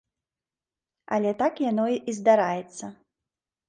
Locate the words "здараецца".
2.23-2.85